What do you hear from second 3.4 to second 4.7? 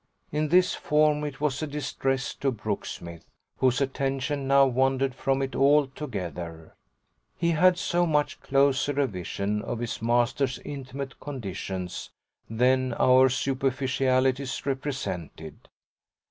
whose attention now